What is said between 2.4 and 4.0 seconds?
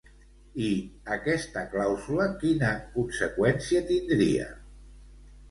quina conseqüència